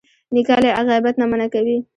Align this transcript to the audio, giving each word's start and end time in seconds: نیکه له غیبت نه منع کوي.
نیکه 0.33 0.55
له 0.63 0.69
غیبت 0.87 1.15
نه 1.21 1.25
منع 1.31 1.47
کوي. 1.53 1.77